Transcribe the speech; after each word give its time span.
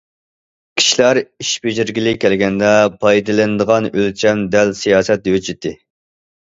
كىشىلەر 0.79 1.19
ئىش 1.23 1.51
بېجىرگىلى 1.67 2.15
كەلگەندە 2.25 2.73
پايدىلىنىدىغان 3.05 3.93
ئۆلچەم 3.95 4.45
دەل 4.59 4.77
سىياسەت 4.85 5.35
ھۆججىتى. 5.37 5.81